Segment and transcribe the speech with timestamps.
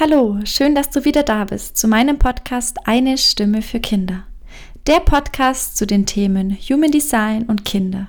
[0.00, 4.24] Hallo, schön, dass du wieder da bist zu meinem Podcast Eine Stimme für Kinder.
[4.88, 8.08] Der Podcast zu den Themen Human Design und Kinder.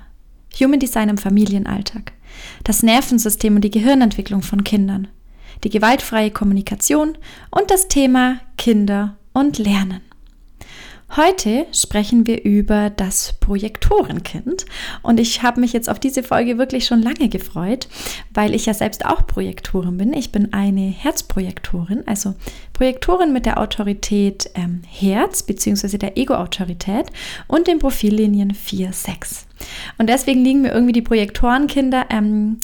[0.58, 2.12] Human Design im Familienalltag.
[2.64, 5.06] Das Nervensystem und die Gehirnentwicklung von Kindern.
[5.62, 7.16] Die gewaltfreie Kommunikation
[7.52, 10.00] und das Thema Kinder und Lernen.
[11.14, 14.66] Heute sprechen wir über das Projektorenkind
[15.02, 17.88] und ich habe mich jetzt auf diese Folge wirklich schon lange gefreut,
[18.34, 20.12] weil ich ja selbst auch Projektorin bin.
[20.12, 22.34] Ich bin eine Herzprojektorin, also
[22.72, 25.96] Projektorin mit der Autorität ähm, Herz bzw.
[25.96, 27.06] der Ego-Autorität
[27.46, 29.46] und den Profillinien 4, 6.
[29.98, 32.58] Und deswegen liegen mir irgendwie die Projektorenkinder ähm,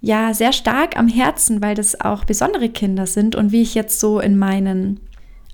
[0.00, 4.00] ja sehr stark am Herzen, weil das auch besondere Kinder sind und wie ich jetzt
[4.00, 5.00] so in meinen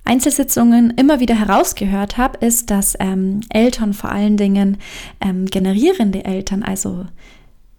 [0.05, 4.77] Einzelsitzungen immer wieder herausgehört habe, ist, dass ähm, Eltern vor allen Dingen
[5.21, 7.05] ähm, generierende Eltern, also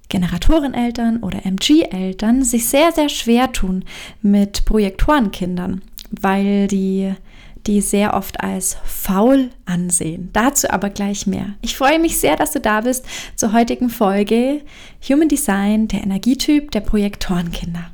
[0.08, 3.84] Generatoreneltern oder MG-Eltern, sich sehr, sehr schwer tun
[4.22, 7.14] mit Projektorenkindern, weil die
[7.66, 10.30] die sehr oft als faul ansehen.
[10.32, 11.54] Dazu aber gleich mehr.
[11.62, 13.06] Ich freue mich sehr, dass du da bist
[13.36, 14.60] zur heutigen Folge
[15.08, 17.93] Human Design, der Energietyp der Projektorenkinder.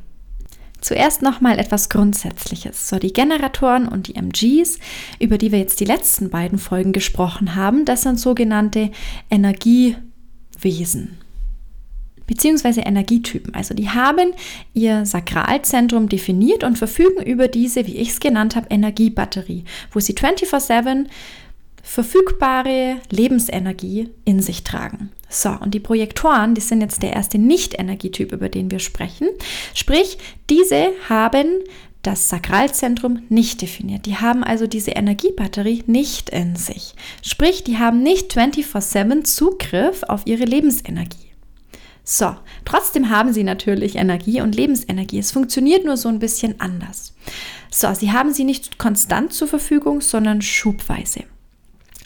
[0.81, 2.89] Zuerst nochmal etwas Grundsätzliches.
[2.89, 4.79] So, die Generatoren und die MGs,
[5.19, 8.91] über die wir jetzt die letzten beiden Folgen gesprochen haben, das sind sogenannte
[9.31, 11.19] Energiewesen
[12.31, 13.57] beziehungsweise Energietypen.
[13.57, 14.35] Also die haben
[14.73, 20.15] ihr Sakralzentrum definiert und verfügen über diese, wie ich es genannt habe, Energiebatterie, wo sie
[20.15, 21.09] 24/7
[21.83, 25.11] verfügbare Lebensenergie in sich tragen.
[25.29, 29.29] So, und die Projektoren, die sind jetzt der erste Nicht-Energietyp, über den wir sprechen.
[29.75, 31.47] Sprich, diese haben
[32.03, 34.07] das Sakralzentrum nicht definiert.
[34.07, 36.95] Die haben also diese Energiebatterie nicht in sich.
[37.23, 41.31] Sprich, die haben nicht 24/7 Zugriff auf ihre Lebensenergie.
[42.03, 45.19] So, trotzdem haben sie natürlich Energie und Lebensenergie.
[45.19, 47.15] Es funktioniert nur so ein bisschen anders.
[47.71, 51.25] So, sie haben sie nicht konstant zur Verfügung, sondern schubweise.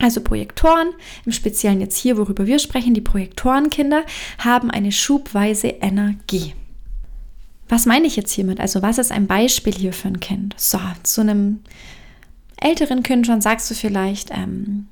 [0.01, 0.89] Also Projektoren,
[1.25, 4.05] im Speziellen jetzt hier, worüber wir sprechen, die Projektorenkinder,
[4.39, 6.55] haben eine schubweise Energie.
[7.69, 8.61] Was meine ich jetzt hiermit?
[8.61, 10.55] Also was ist ein Beispiel hier für ein Kind?
[10.59, 11.61] So, zu einem
[12.61, 14.89] älteren Kind schon sagst du vielleicht, ähm,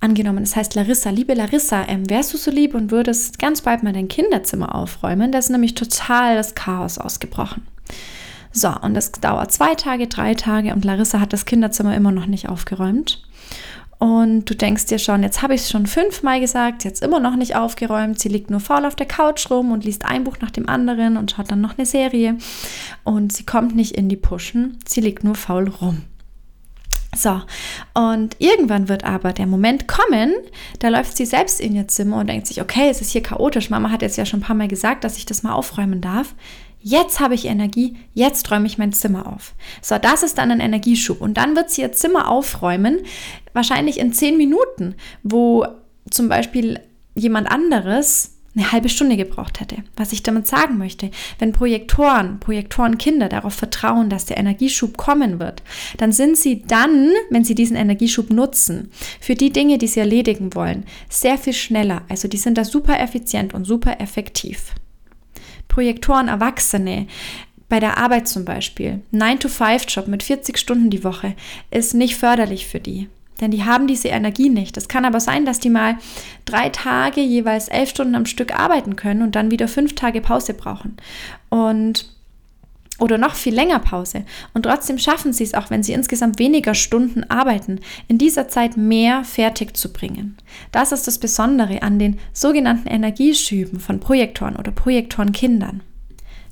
[0.00, 3.82] angenommen, das heißt Larissa, liebe Larissa, ähm, wärst du so lieb und würdest ganz bald
[3.82, 5.32] mal dein Kinderzimmer aufräumen?
[5.32, 7.66] Da ist nämlich total das Chaos ausgebrochen.
[8.52, 12.26] So, und das dauert zwei Tage, drei Tage und Larissa hat das Kinderzimmer immer noch
[12.26, 13.22] nicht aufgeräumt.
[13.98, 17.36] Und du denkst dir schon, jetzt habe ich es schon fünfmal gesagt, es immer noch
[17.36, 20.50] nicht aufgeräumt, sie liegt nur faul auf der Couch rum und liest ein Buch nach
[20.50, 22.36] dem anderen und schaut dann noch eine Serie.
[23.04, 26.02] Und sie kommt nicht in die Puschen, sie liegt nur faul rum.
[27.16, 27.40] So,
[27.94, 30.34] und irgendwann wird aber der Moment kommen,
[30.80, 33.70] da läuft sie selbst in ihr Zimmer und denkt sich, okay, es ist hier chaotisch.
[33.70, 36.34] Mama hat jetzt ja schon ein paar Mal gesagt, dass ich das mal aufräumen darf.
[36.80, 39.54] Jetzt habe ich Energie, jetzt räume ich mein Zimmer auf.
[39.82, 41.20] So, das ist dann ein Energieschub.
[41.20, 43.00] Und dann wird sie ihr Zimmer aufräumen,
[43.52, 45.66] wahrscheinlich in zehn Minuten, wo
[46.10, 46.80] zum Beispiel
[47.14, 49.76] jemand anderes eine halbe Stunde gebraucht hätte.
[49.96, 55.62] Was ich damit sagen möchte, wenn Projektoren, Projektorenkinder darauf vertrauen, dass der Energieschub kommen wird,
[55.98, 60.54] dann sind sie dann, wenn sie diesen Energieschub nutzen, für die Dinge, die sie erledigen
[60.54, 62.02] wollen, sehr viel schneller.
[62.08, 64.72] Also die sind da super effizient und super effektiv.
[65.76, 67.06] Projektoren, Erwachsene,
[67.68, 71.34] bei der Arbeit zum Beispiel, 9-to-5-Job mit 40 Stunden die Woche,
[71.70, 73.10] ist nicht förderlich für die.
[73.42, 74.78] Denn die haben diese Energie nicht.
[74.78, 75.98] Es kann aber sein, dass die mal
[76.46, 80.54] drei Tage jeweils elf Stunden am Stück arbeiten können und dann wieder fünf Tage Pause
[80.54, 80.96] brauchen.
[81.50, 82.10] Und
[82.98, 84.24] oder noch viel länger Pause.
[84.54, 88.76] Und trotzdem schaffen sie es auch, wenn sie insgesamt weniger Stunden arbeiten, in dieser Zeit
[88.76, 90.36] mehr fertig zu bringen.
[90.72, 95.82] Das ist das Besondere an den sogenannten Energieschüben von Projektoren oder Projektorenkindern.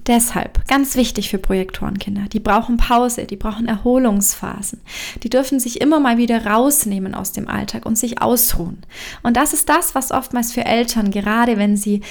[0.06, 4.82] Deshalb, ganz wichtig für Projektorenkinder, die brauchen Pause, die brauchen Erholungsphasen.
[5.22, 8.82] Die dürfen sich immer mal wieder rausnehmen aus dem Alltag und sich ausruhen.
[9.22, 12.02] Und das ist das, was oftmals für Eltern, gerade wenn sie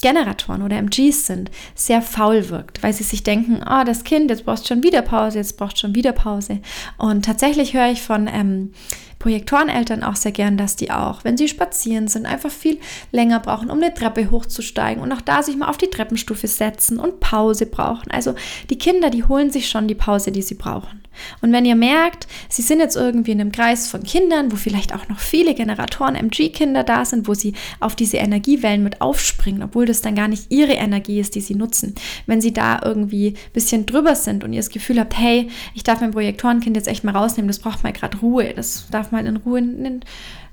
[0.00, 4.44] Generatoren oder MGs sind, sehr faul wirkt, weil sie sich denken, oh, das Kind, jetzt
[4.44, 6.60] braucht schon wieder Pause, jetzt braucht schon wieder Pause.
[6.96, 8.72] Und tatsächlich höre ich von ähm,
[9.20, 12.80] Projektoreneltern auch sehr gern, dass die auch, wenn sie spazieren sind, einfach viel
[13.12, 16.98] länger brauchen, um eine Treppe hochzusteigen und auch da sich mal auf die Treppenstufe setzen
[16.98, 18.10] und Pause brauchen.
[18.10, 18.34] Also
[18.70, 21.02] die Kinder, die holen sich schon die Pause, die sie brauchen.
[21.42, 24.94] Und wenn ihr merkt, sie sind jetzt irgendwie in einem Kreis von Kindern, wo vielleicht
[24.94, 29.86] auch noch viele Generatoren MG-Kinder da sind, wo sie auf diese Energiewellen mit aufspringen, obwohl
[29.86, 31.94] das dann gar nicht ihre Energie ist, die sie nutzen.
[32.26, 35.82] Wenn sie da irgendwie ein bisschen drüber sind und ihr das Gefühl habt, hey, ich
[35.82, 39.26] darf mein Projektorenkind jetzt echt mal rausnehmen, das braucht mal gerade Ruhe, das darf mal
[39.26, 40.00] in Ruhe in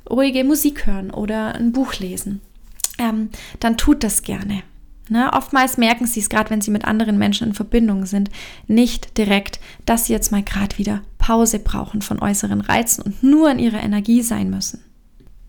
[0.10, 2.42] ruhige Musik hören oder ein Buch lesen,
[3.00, 4.64] ähm, dann tut das gerne.
[5.10, 8.30] Ne, oftmals merken sie es gerade, wenn sie mit anderen Menschen in Verbindung sind,
[8.68, 13.50] nicht direkt, dass sie jetzt mal gerade wieder Pause brauchen von äußeren Reizen und nur
[13.50, 14.84] in ihrer Energie sein müssen.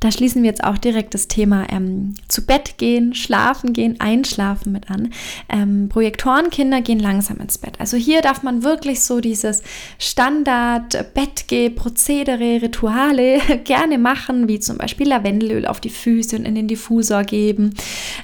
[0.01, 4.71] Da schließen wir jetzt auch direkt das Thema ähm, zu Bett gehen, schlafen gehen, einschlafen
[4.71, 5.13] mit an.
[5.49, 7.81] Ähm, Projektorenkinder gehen langsam ins Bett.
[7.81, 9.63] Also hier darf man wirklich so dieses
[9.99, 16.69] Standard Bettgeh-Prozedere, Rituale gerne machen, wie zum Beispiel Lavendelöl auf die Füße und in den
[16.69, 17.75] Diffusor geben,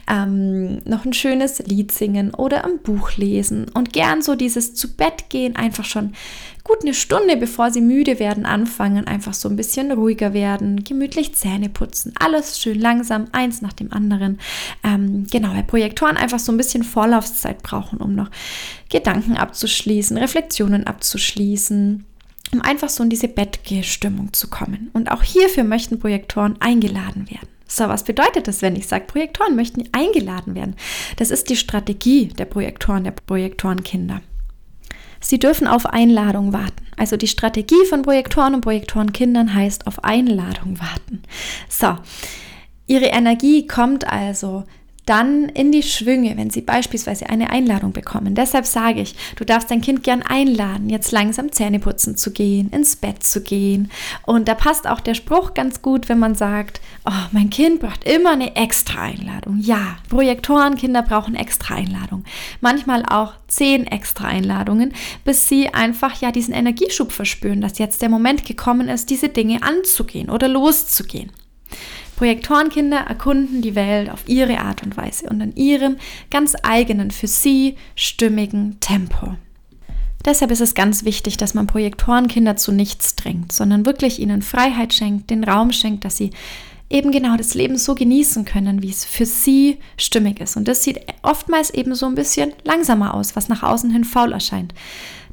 [0.09, 4.95] ähm, noch ein schönes Lied singen oder ein Buch lesen und gern so dieses zu
[4.95, 6.13] Bett gehen einfach schon
[6.65, 11.35] gut eine Stunde, bevor sie müde werden, anfangen, einfach so ein bisschen ruhiger werden, gemütlich
[11.35, 14.41] Zähne putzen, alles schön langsam, eins nach dem anderen.
[14.83, 18.31] Ähm, genau, weil Projektoren einfach so ein bisschen Vorlaufzeit brauchen, um noch
[18.91, 22.07] Gedanken abzuschließen, Reflexionen abzuschließen
[22.53, 24.91] um einfach so in diese Bettgehstimmung zu kommen.
[24.93, 27.49] Und auch hierfür möchten Projektoren eingeladen werden.
[27.67, 30.77] So, was bedeutet das, wenn ich sage, Projektoren möchten eingeladen werden?
[31.17, 34.21] Das ist die Strategie der Projektoren, der Projektorenkinder.
[35.25, 36.85] Sie dürfen auf Einladung warten.
[36.99, 41.23] Also die Strategie von Projektoren und Projektorenkindern heißt auf Einladung warten.
[41.69, 41.97] So,
[42.87, 44.65] ihre Energie kommt also
[45.07, 48.35] dann in die Schwünge, wenn sie beispielsweise eine Einladung bekommen.
[48.35, 52.71] Deshalb sage ich, du darfst dein Kind gern einladen, jetzt langsam Zähne putzen zu gehen,
[52.71, 53.91] ins Bett zu gehen.
[54.25, 58.05] Und da passt auch der Spruch ganz gut, wenn man sagt, oh, mein Kind braucht
[58.05, 59.59] immer eine extra Einladung.
[59.61, 62.25] Ja, Projektorenkinder brauchen extra Einladung.
[62.61, 68.09] Manchmal auch zehn extra Einladungen, bis sie einfach ja diesen Energieschub verspüren, dass jetzt der
[68.09, 71.31] Moment gekommen ist, diese Dinge anzugehen oder loszugehen.
[72.25, 75.97] Projektorenkinder erkunden die Welt auf ihre Art und Weise und in ihrem
[76.31, 79.37] ganz eigenen, für sie stimmigen Tempo.
[80.25, 84.95] Deshalb ist es ganz wichtig, dass man Projektorenkinder zu nichts drängt, sondern wirklich ihnen Freiheit
[84.95, 86.31] schenkt, den Raum schenkt, dass sie
[86.89, 90.57] eben genau das Leben so genießen können, wie es für sie stimmig ist.
[90.57, 94.33] Und das sieht oftmals eben so ein bisschen langsamer aus, was nach außen hin faul
[94.33, 94.73] erscheint.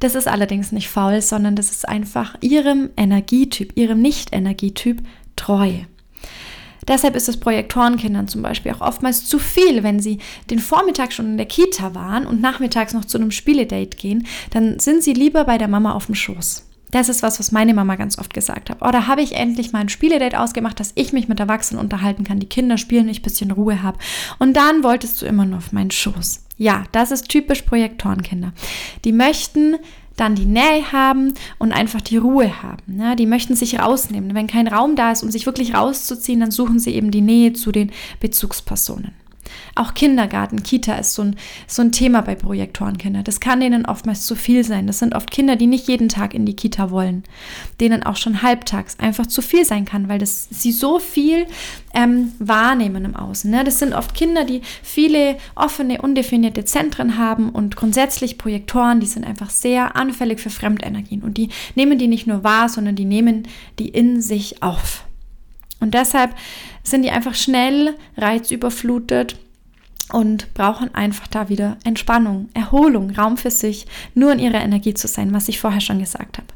[0.01, 5.01] Das ist allerdings nicht faul, sondern das ist einfach ihrem Energietyp, ihrem Nicht-Energietyp
[5.37, 5.71] treu.
[6.87, 10.19] Deshalb ist es Projektorenkindern zum Beispiel auch oftmals zu viel, wenn sie
[10.49, 14.79] den Vormittag schon in der Kita waren und nachmittags noch zu einem Spieledate gehen, dann
[14.79, 16.65] sind sie lieber bei der Mama auf dem Schoß.
[16.91, 18.81] Das ist was, was meine Mama ganz oft gesagt hat.
[18.81, 22.39] Da habe ich endlich mal ein Spieledate ausgemacht, dass ich mich mit Erwachsenen unterhalten kann,
[22.39, 23.97] die Kinder spielen, ich ein bisschen Ruhe habe.
[24.39, 26.43] Und dann wolltest du immer nur auf meinen Schoß.
[26.57, 28.51] Ja, das ist typisch Projektorenkinder.
[29.05, 29.77] Die möchten
[30.21, 32.99] dann die Nähe haben und einfach die Ruhe haben.
[32.99, 34.35] Ja, die möchten sich rausnehmen.
[34.35, 37.53] Wenn kein Raum da ist, um sich wirklich rauszuziehen, dann suchen sie eben die Nähe
[37.53, 39.11] zu den Bezugspersonen.
[39.75, 41.35] Auch Kindergarten, Kita ist so ein,
[41.67, 43.23] so ein Thema bei Projektorenkinder.
[43.23, 44.87] Das kann denen oftmals zu viel sein.
[44.87, 47.23] Das sind oft Kinder, die nicht jeden Tag in die Kita wollen,
[47.79, 51.45] denen auch schon halbtags einfach zu viel sein kann, weil das, sie so viel
[51.93, 53.49] ähm, wahrnehmen im Außen.
[53.49, 53.63] Ne?
[53.63, 59.25] Das sind oft Kinder, die viele offene, undefinierte Zentren haben und grundsätzlich Projektoren, die sind
[59.25, 63.47] einfach sehr anfällig für Fremdenergien und die nehmen die nicht nur wahr, sondern die nehmen
[63.79, 65.05] die in sich auf.
[65.79, 66.35] Und deshalb
[66.83, 69.35] sind die einfach schnell reizüberflutet
[70.11, 75.07] und brauchen einfach da wieder Entspannung, Erholung, Raum für sich, nur in ihrer Energie zu
[75.07, 76.47] sein, was ich vorher schon gesagt habe.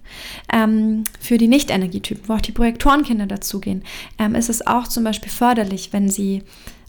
[0.51, 3.83] Ähm, für die Nicht-Energietypen, wo auch die Projektorenkinder dazugehen,
[4.19, 6.43] ähm, ist es auch zum Beispiel förderlich, wenn sie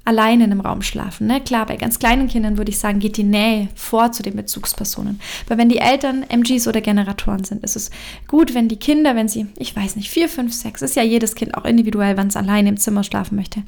[0.07, 1.27] allein in einem Raum schlafen.
[1.27, 1.41] Ne?
[1.41, 5.21] Klar, bei ganz kleinen Kindern würde ich sagen, geht die Nähe vor zu den Bezugspersonen.
[5.47, 7.91] Aber wenn die Eltern MGs oder Generatoren sind, ist es
[8.29, 11.35] gut, wenn die Kinder, wenn sie, ich weiß nicht, vier, fünf, sechs, ist ja jedes
[11.35, 13.65] Kind auch individuell, wann es allein im Zimmer schlafen möchte,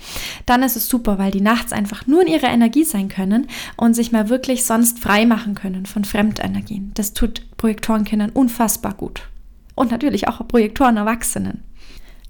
[0.47, 3.95] dann ist es super, weil die nachts einfach nur in ihrer Energie sein können und
[3.95, 6.93] sich mal wirklich sonst frei machen können von Fremdenergien.
[6.95, 9.23] Das tut Projektorenkindern unfassbar gut.
[9.75, 11.63] Und natürlich auch Projektoren Erwachsenen.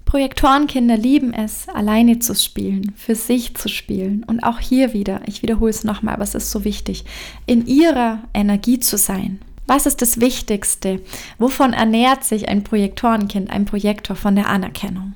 [0.09, 4.23] Projektorenkinder lieben es, alleine zu spielen, für sich zu spielen.
[4.23, 7.05] Und auch hier wieder, ich wiederhole es nochmal, aber es ist so wichtig,
[7.45, 9.39] in ihrer Energie zu sein.
[9.67, 10.99] Was ist das Wichtigste?
[11.37, 15.13] Wovon ernährt sich ein Projektorenkind, ein Projektor von der Anerkennung?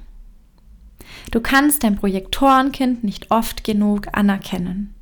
[1.31, 4.93] Du kannst dein Projektorenkind nicht oft genug anerkennen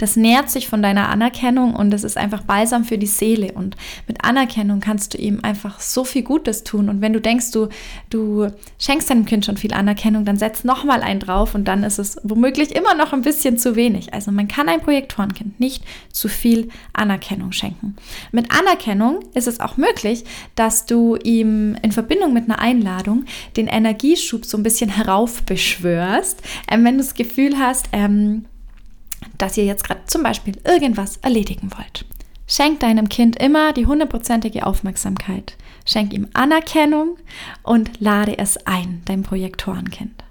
[0.00, 3.52] das nährt sich von deiner Anerkennung und es ist einfach balsam für die Seele.
[3.52, 3.76] Und
[4.08, 6.88] mit Anerkennung kannst du ihm einfach so viel Gutes tun.
[6.88, 7.68] Und wenn du denkst, du,
[8.08, 11.98] du schenkst deinem Kind schon viel Anerkennung, dann setz nochmal einen drauf und dann ist
[11.98, 14.14] es womöglich immer noch ein bisschen zu wenig.
[14.14, 17.96] Also man kann ein Projektorenkind nicht zu viel Anerkennung schenken.
[18.32, 23.26] Mit Anerkennung ist es auch möglich, dass du ihm in Verbindung mit einer Einladung
[23.58, 26.40] den Energieschub so ein bisschen heraufbeschwörst.
[26.70, 28.46] Ähm, wenn du das Gefühl hast, ähm,
[29.38, 32.04] dass ihr jetzt gerade zum Beispiel irgendwas erledigen wollt.
[32.46, 35.56] Schenk deinem Kind immer die hundertprozentige Aufmerksamkeit.
[35.86, 37.16] Schenk ihm Anerkennung
[37.62, 40.24] und lade es ein, dein Projektorenkind.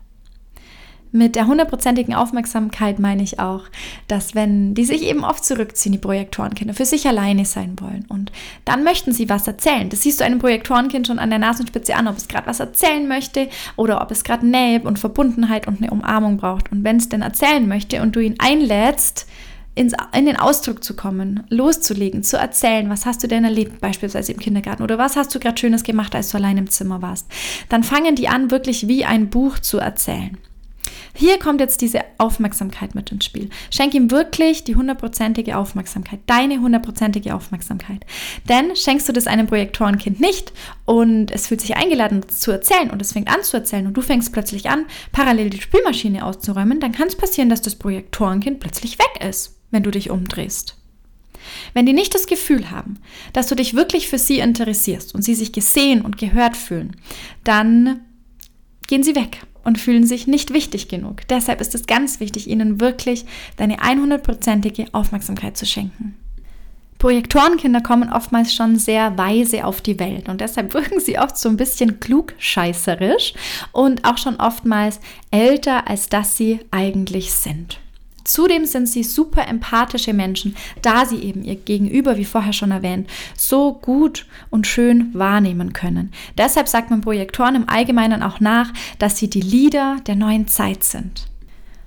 [1.12, 3.63] Mit der hundertprozentigen Aufmerksamkeit meine ich auch,
[4.08, 8.32] dass wenn die sich eben oft zurückziehen, die Projektorenkinder, für sich alleine sein wollen und
[8.63, 9.89] dann möchten sie was erzählen.
[9.89, 13.08] Das siehst du einem Projektorenkind schon an der Nasenspitze an, ob es gerade was erzählen
[13.08, 16.72] möchte oder ob es gerade Nähe und Verbundenheit und eine Umarmung braucht.
[16.72, 19.25] Und wenn es denn erzählen möchte und du ihn einlädst,
[19.74, 24.34] ins, in den Ausdruck zu kommen, loszulegen, zu erzählen, was hast du denn erlebt, beispielsweise
[24.34, 27.25] im Kindergarten oder was hast du gerade Schönes gemacht, als du allein im Zimmer warst,
[27.70, 30.38] dann fangen die an, wirklich wie ein Buch zu erzählen.
[31.13, 33.50] Hier kommt jetzt diese Aufmerksamkeit mit ins Spiel.
[33.72, 38.06] Schenk ihm wirklich die hundertprozentige Aufmerksamkeit, deine hundertprozentige Aufmerksamkeit.
[38.48, 40.54] Denn schenkst du das einem Projektorenkind nicht
[40.86, 44.01] und es fühlt sich eingeladen zu erzählen und es fängt an zu erzählen und du
[44.01, 49.00] fängst plötzlich an, parallel die Spülmaschine auszuräumen, dann kann es passieren, dass das Projektorenkind plötzlich
[49.00, 50.75] weg ist, wenn du dich umdrehst.
[51.74, 53.00] Wenn die nicht das Gefühl haben,
[53.34, 56.96] dass du dich wirklich für sie interessierst und sie sich gesehen und gehört fühlen,
[57.44, 58.01] dann
[58.88, 61.28] gehen sie weg und fühlen sich nicht wichtig genug.
[61.30, 63.24] Deshalb ist es ganz wichtig, ihnen wirklich
[63.56, 66.16] deine 100%ige Aufmerksamkeit zu schenken.
[66.98, 71.50] Projektorenkinder kommen oftmals schon sehr weise auf die Welt und deshalb wirken sie oft so
[71.50, 73.34] ein bisschen klugscheißerisch
[73.72, 75.00] und auch schon oftmals
[75.30, 77.80] älter, als dass sie eigentlich sind.
[78.24, 83.10] Zudem sind sie super empathische Menschen, da sie eben ihr Gegenüber, wie vorher schon erwähnt,
[83.38, 86.12] so gut und schön wahrnehmen können.
[86.38, 90.84] Deshalb sagt man Projektoren im Allgemeinen auch nach, dass sie die Leader der neuen Zeit
[90.84, 91.30] sind.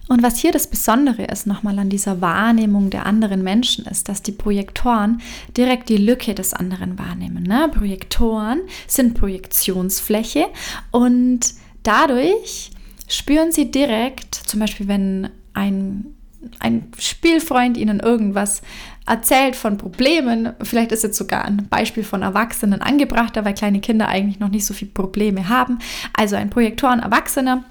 [0.09, 4.23] Und was hier das Besondere ist, nochmal an dieser Wahrnehmung der anderen Menschen, ist, dass
[4.23, 5.23] die Projektoren
[5.57, 7.45] direkt die Lücke des anderen wahrnehmen.
[7.45, 7.71] Ne?
[7.73, 10.47] Projektoren sind Projektionsfläche
[10.91, 12.73] und dadurch
[13.09, 16.15] spüren sie direkt, zum Beispiel wenn ein
[16.59, 18.63] ein Spielfreund ihnen irgendwas
[19.07, 24.09] erzählt von Problemen, vielleicht ist jetzt sogar ein Beispiel von Erwachsenen angebrachter, weil kleine Kinder
[24.09, 25.79] eigentlich noch nicht so viele Probleme haben.
[26.17, 27.65] Also ein Projektoren Erwachsener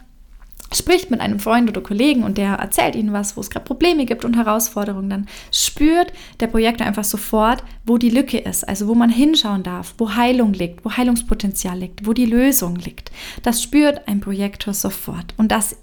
[0.74, 4.06] spricht mit einem Freund oder Kollegen und der erzählt ihnen was, wo es gerade Probleme
[4.06, 8.96] gibt und Herausforderungen, dann spürt der Projektor einfach sofort, wo die Lücke ist, also wo
[8.96, 13.12] man hinschauen darf, wo Heilung liegt, wo Heilungspotenzial liegt, wo die Lösung liegt.
[13.44, 15.76] Das spürt ein Projektor sofort und das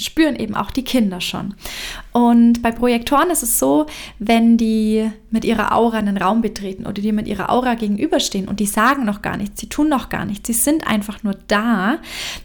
[0.00, 1.54] spüren eben auch die Kinder schon.
[2.12, 3.86] Und bei Projektoren ist es so,
[4.18, 8.60] wenn die mit ihrer Aura einen Raum betreten oder die mit ihrer Aura gegenüberstehen und
[8.60, 11.98] die sagen noch gar nichts, sie tun noch gar nichts, sie sind einfach nur da,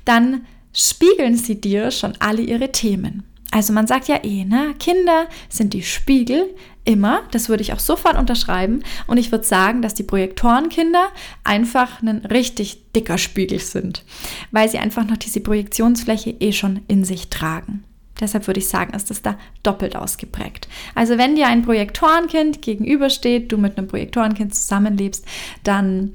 [0.04, 3.24] dann spiegeln sie dir schon alle ihre Themen.
[3.56, 4.76] Also man sagt ja eh, ne?
[4.80, 8.84] Kinder sind die Spiegel immer, das würde ich auch sofort unterschreiben.
[9.08, 11.08] Und ich würde sagen, dass die Projektorenkinder
[11.46, 14.04] einfach ein richtig dicker Spiegel sind,
[14.52, 17.86] weil sie einfach noch diese Projektionsfläche eh schon in sich tragen.
[18.20, 20.68] Deshalb würde ich sagen, ist das da doppelt ausgeprägt.
[20.94, 25.24] Also wenn dir ein Projektorenkind gegenübersteht, du mit einem Projektorenkind zusammenlebst,
[25.64, 26.14] dann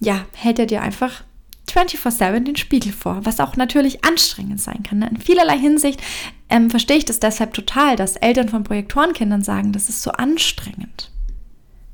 [0.00, 1.22] ja, hält er dir einfach
[1.70, 5.00] 24-7 den Spiegel vor, was auch natürlich anstrengend sein kann.
[5.00, 5.08] Ne?
[5.10, 6.00] In vielerlei Hinsicht
[6.52, 11.10] ähm, verstehe ich das deshalb total, dass Eltern von Projektorenkindern sagen, das ist so anstrengend.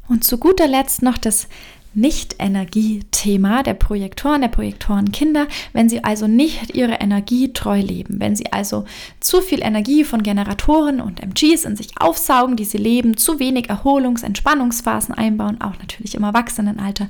[0.09, 1.47] Und zu guter Letzt noch das
[1.95, 8.53] nicht-Energie-Thema der Projektoren, der Projektorenkinder, wenn sie also nicht ihre Energie treu leben, wenn sie
[8.53, 8.85] also
[9.21, 13.71] zu viel Energie von Generatoren und MGs in sich aufsaugen, die sie leben, zu wenig
[13.71, 17.09] Erholungs-, Entspannungsphasen einbauen, auch natürlich im Erwachsenenalter,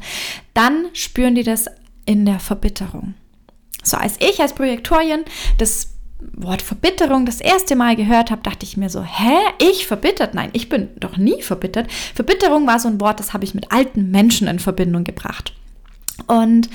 [0.53, 1.67] dann spüren die das
[2.05, 3.15] in der Verbitterung.
[3.83, 5.25] So, als ich als Projektorien
[5.57, 5.98] das
[6.33, 10.35] Wort Verbitterung das erste Mal gehört habe, dachte ich mir so, hä, ich verbittert?
[10.35, 11.91] Nein, ich bin doch nie verbittert.
[12.15, 15.53] Verbitterung war so ein Wort, das habe ich mit alten Menschen in Verbindung gebracht.
[16.27, 16.69] Und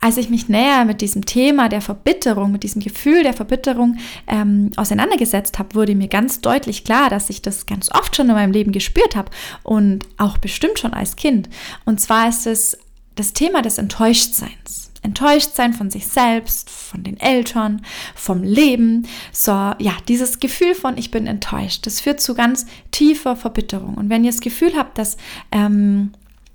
[0.00, 4.70] als ich mich näher mit diesem Thema der Verbitterung, mit diesem Gefühl der Verbitterung ähm,
[4.76, 8.52] auseinandergesetzt habe, wurde mir ganz deutlich klar, dass ich das ganz oft schon in meinem
[8.52, 9.30] Leben gespürt habe
[9.62, 11.50] und auch bestimmt schon als Kind.
[11.84, 12.78] Und zwar ist es
[13.14, 14.89] das Thema des Enttäuschtseins.
[15.02, 17.82] Enttäuscht sein von sich selbst, von den Eltern,
[18.14, 19.06] vom Leben.
[19.32, 23.94] So, ja, dieses Gefühl von ich bin enttäuscht, das führt zu ganz tiefer Verbitterung.
[23.94, 25.16] Und wenn ihr das Gefühl habt, dass
[25.52, 26.12] ähm,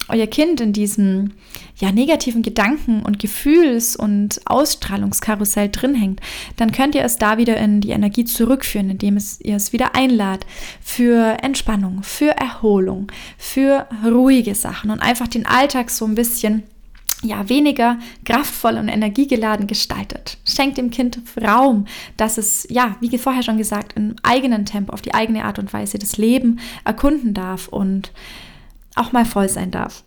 [0.07, 1.31] euer Kind in diesem
[1.77, 6.21] ja, negativen Gedanken- und Gefühls- und Ausstrahlungskarussell drin hängt,
[6.57, 9.95] dann könnt ihr es da wieder in die Energie zurückführen, indem es, ihr es wieder
[9.95, 10.45] einladet
[10.81, 16.63] für Entspannung, für Erholung, für ruhige Sachen und einfach den Alltag so ein bisschen
[17.25, 20.37] ja, weniger kraftvoll und energiegeladen gestaltet.
[20.45, 21.85] Schenkt dem Kind Raum,
[22.17, 25.73] dass es, ja, wie vorher schon gesagt, im eigenen Tempo, auf die eigene Art und
[25.73, 28.11] Weise das Leben erkunden darf und
[28.95, 30.03] auch mal voll sein darf.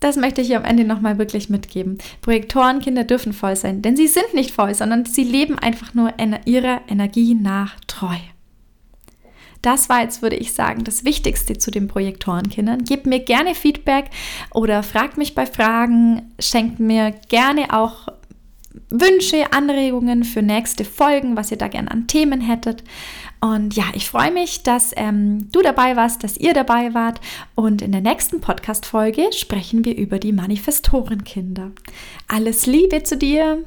[0.00, 1.98] Das möchte ich hier am Ende nochmal wirklich mitgeben.
[2.22, 6.12] Projektorenkinder dürfen voll sein, denn sie sind nicht voll, sondern sie leben einfach nur
[6.44, 8.16] ihrer Energie nach treu.
[9.62, 12.84] Das war jetzt, würde ich sagen, das Wichtigste zu den Projektorenkindern.
[12.84, 14.06] Gebt mir gerne Feedback
[14.52, 18.08] oder fragt mich bei Fragen, schenkt mir gerne auch
[18.90, 22.82] Wünsche, Anregungen für nächste Folgen, was ihr da gerne an Themen hättet.
[23.40, 27.20] Und ja, ich freue mich, dass ähm, du dabei warst, dass ihr dabei wart.
[27.54, 31.72] Und in der nächsten Podcast-Folge sprechen wir über die Manifestorenkinder.
[32.28, 33.64] Alles Liebe zu dir!